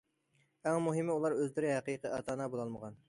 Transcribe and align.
ئەڭ 0.71 0.79
مۇھىمى، 0.85 1.17
ئۇلار 1.17 1.35
ئۆزلىرى 1.37 1.69
ھەقىقىي 1.75 2.01
ئاتا- 2.15 2.35
ئانا 2.37 2.49
بولالمىغان. 2.55 2.99